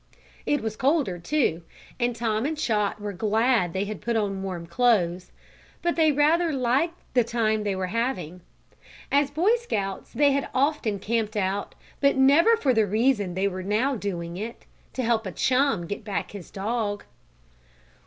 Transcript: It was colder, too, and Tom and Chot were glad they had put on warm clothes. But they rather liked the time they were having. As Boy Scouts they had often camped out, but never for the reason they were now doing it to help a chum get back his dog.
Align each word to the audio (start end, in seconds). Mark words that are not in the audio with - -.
It 0.47 0.61
was 0.63 0.75
colder, 0.75 1.19
too, 1.19 1.61
and 1.99 2.15
Tom 2.15 2.47
and 2.47 2.57
Chot 2.57 2.99
were 2.99 3.13
glad 3.13 3.71
they 3.71 3.85
had 3.85 4.01
put 4.01 4.15
on 4.15 4.41
warm 4.41 4.65
clothes. 4.65 5.31
But 5.83 5.95
they 5.95 6.11
rather 6.11 6.51
liked 6.51 6.99
the 7.13 7.23
time 7.23 7.61
they 7.63 7.75
were 7.75 7.85
having. 7.93 8.41
As 9.11 9.29
Boy 9.29 9.53
Scouts 9.57 10.11
they 10.11 10.31
had 10.31 10.49
often 10.55 10.97
camped 10.97 11.37
out, 11.37 11.75
but 11.99 12.17
never 12.17 12.57
for 12.57 12.73
the 12.73 12.87
reason 12.87 13.35
they 13.35 13.47
were 13.47 13.61
now 13.61 13.95
doing 13.95 14.37
it 14.37 14.65
to 14.93 15.03
help 15.03 15.27
a 15.27 15.31
chum 15.31 15.85
get 15.85 16.03
back 16.03 16.31
his 16.31 16.49
dog. 16.49 17.03